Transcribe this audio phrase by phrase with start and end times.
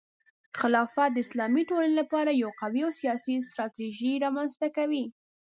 [0.59, 5.05] خلافت د اسلامي ټولنې لپاره یو قوي او سیاسي ستراتیژي رامنځته کوي.